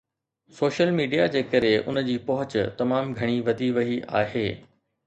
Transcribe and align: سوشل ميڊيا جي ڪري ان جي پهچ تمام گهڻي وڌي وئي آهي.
سوشل 0.59 0.93
ميڊيا 0.99 1.27
جي 1.35 1.43
ڪري 1.51 1.71
ان 1.83 2.01
جي 2.09 2.17
پهچ 2.31 2.57
تمام 2.81 3.13
گهڻي 3.21 3.39
وڌي 3.51 3.73
وئي 3.79 4.05
آهي. 4.25 4.49